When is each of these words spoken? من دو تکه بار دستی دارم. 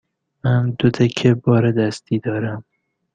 من 0.43 0.61
دو 0.79 0.87
تکه 0.97 1.29
بار 1.43 1.71
دستی 1.79 2.19
دارم. 2.19 2.63